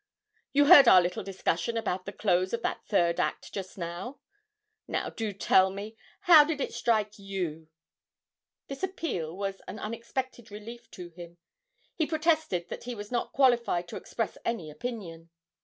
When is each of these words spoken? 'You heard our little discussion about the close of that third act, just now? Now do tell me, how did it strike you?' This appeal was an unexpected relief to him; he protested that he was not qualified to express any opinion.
'You 0.51 0.65
heard 0.65 0.87
our 0.87 0.99
little 0.99 1.21
discussion 1.23 1.77
about 1.77 2.07
the 2.07 2.11
close 2.11 2.53
of 2.53 2.63
that 2.63 2.83
third 2.87 3.19
act, 3.19 3.53
just 3.53 3.77
now? 3.77 4.19
Now 4.87 5.11
do 5.11 5.31
tell 5.31 5.69
me, 5.69 5.95
how 6.21 6.43
did 6.43 6.59
it 6.59 6.73
strike 6.73 7.19
you?' 7.19 7.67
This 8.67 8.81
appeal 8.81 9.37
was 9.37 9.61
an 9.67 9.77
unexpected 9.77 10.49
relief 10.49 10.89
to 10.89 11.09
him; 11.11 11.37
he 11.93 12.07
protested 12.07 12.67
that 12.69 12.85
he 12.85 12.95
was 12.95 13.11
not 13.11 13.31
qualified 13.31 13.87
to 13.89 13.95
express 13.95 14.39
any 14.43 14.71
opinion. 14.71 15.29